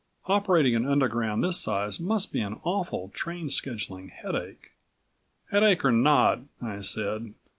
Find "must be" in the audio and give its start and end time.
1.99-2.41